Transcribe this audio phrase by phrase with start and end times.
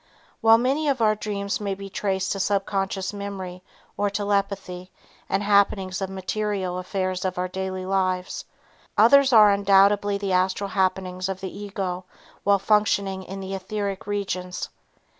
[0.41, 3.61] While many of our dreams may be traced to subconscious memory
[3.95, 4.89] or telepathy
[5.29, 8.43] and happenings of material affairs of our daily lives,
[8.97, 12.05] others are undoubtedly the astral happenings of the ego
[12.43, 14.69] while functioning in the etheric regions.